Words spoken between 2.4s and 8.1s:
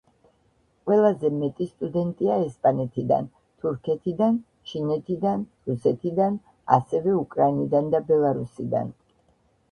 ესპანეთიდან, თურქეთიდან, ჩინეთიდან, რუსეთიდან, ასევე უკრაინიდან და